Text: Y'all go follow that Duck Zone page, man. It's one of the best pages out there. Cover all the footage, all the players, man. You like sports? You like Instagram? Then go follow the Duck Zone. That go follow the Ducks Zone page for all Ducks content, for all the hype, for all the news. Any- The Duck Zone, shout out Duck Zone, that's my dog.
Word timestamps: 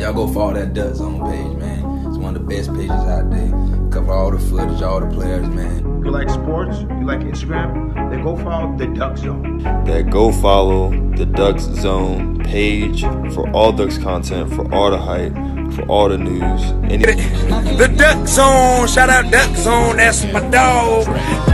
Y'all 0.00 0.14
go 0.14 0.26
follow 0.26 0.54
that 0.54 0.72
Duck 0.72 0.94
Zone 0.94 1.20
page, 1.30 1.56
man. 1.58 2.06
It's 2.08 2.16
one 2.16 2.34
of 2.34 2.42
the 2.42 2.48
best 2.48 2.72
pages 2.72 2.90
out 2.90 3.30
there. 3.30 3.50
Cover 3.90 4.12
all 4.12 4.30
the 4.30 4.38
footage, 4.38 4.80
all 4.82 4.98
the 5.00 5.06
players, 5.14 5.46
man. 5.50 5.84
You 6.02 6.10
like 6.10 6.30
sports? 6.30 6.80
You 6.80 7.04
like 7.06 7.20
Instagram? 7.20 7.94
Then 8.10 8.22
go 8.22 8.36
follow 8.36 8.74
the 8.78 8.86
Duck 8.86 9.18
Zone. 9.18 9.58
That 9.84 10.08
go 10.10 10.32
follow 10.32 10.90
the 11.16 11.26
Ducks 11.26 11.64
Zone 11.64 12.42
page 12.42 13.02
for 13.34 13.48
all 13.50 13.72
Ducks 13.72 13.98
content, 13.98 14.52
for 14.54 14.72
all 14.74 14.90
the 14.90 14.98
hype, 14.98 15.34
for 15.74 15.82
all 15.82 16.08
the 16.08 16.16
news. 16.18 16.62
Any- 16.90 17.04
The 17.76 17.92
Duck 17.94 18.26
Zone, 18.26 18.88
shout 18.88 19.10
out 19.10 19.30
Duck 19.30 19.54
Zone, 19.56 19.98
that's 19.98 20.24
my 20.32 20.40
dog. 20.48 21.49